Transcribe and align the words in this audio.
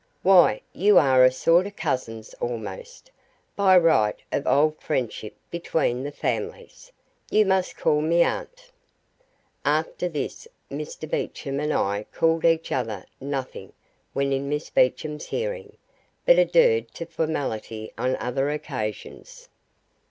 "Why, 0.23 0.61
you 0.73 0.97
are 0.97 1.23
a 1.23 1.31
sort 1.31 1.67
of 1.67 1.75
cousins 1.75 2.33
almost, 2.39 3.11
by 3.55 3.77
right 3.77 4.19
of 4.31 4.47
old 4.47 4.79
friendship 4.81 5.35
between 5.51 6.01
the 6.01 6.11
families. 6.11 6.91
You 7.29 7.45
must 7.45 7.77
call 7.77 8.01
me 8.01 8.23
aunt." 8.23 8.71
After 9.63 10.09
this 10.09 10.47
Mr 10.71 11.07
Beecham 11.07 11.59
and 11.59 11.71
I 11.71 12.07
called 12.11 12.45
each 12.45 12.71
other 12.71 13.05
nothing 13.19 13.73
when 14.13 14.33
in 14.33 14.49
Miss 14.49 14.71
Beecham's 14.71 15.27
hearing, 15.27 15.77
but 16.25 16.39
adhered 16.39 16.87
to 16.95 17.05
formality 17.05 17.93
on 17.95 18.15
other 18.15 18.49
occasions. 18.49 19.49